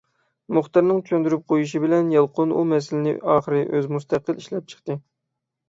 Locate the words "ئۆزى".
3.61-3.95